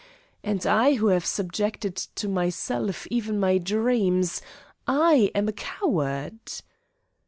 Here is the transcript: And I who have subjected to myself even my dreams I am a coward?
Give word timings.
And 0.43 0.65
I 0.65 0.95
who 0.95 1.09
have 1.09 1.27
subjected 1.27 1.95
to 1.95 2.27
myself 2.27 3.05
even 3.11 3.39
my 3.39 3.59
dreams 3.59 4.41
I 4.87 5.29
am 5.35 5.47
a 5.47 5.53
coward? 5.53 6.39